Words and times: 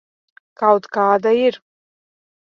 Kaut 0.61 0.87
kāda 0.97 1.33
ir. 1.49 1.59